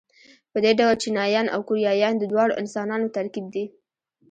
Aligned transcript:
په 0.51 0.57
دې 0.63 0.71
ډول 0.79 0.95
چینایان 1.03 1.47
او 1.53 1.59
کوریایان 1.67 2.13
د 2.17 2.23
دواړو 2.31 2.57
انسانانو 2.61 3.13
ترکیب 3.15 3.45
دي. 3.55 3.65